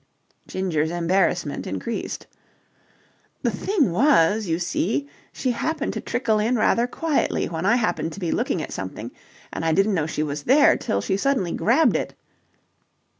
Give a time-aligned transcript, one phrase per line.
[0.47, 2.25] Ginger's embarrassment increased.
[3.43, 8.11] "The thing was, you see, she happened to trickle in rather quietly when I happened
[8.13, 9.11] to be looking at something,
[9.53, 12.15] and I didn't know she was there till she suddenly grabbed it..."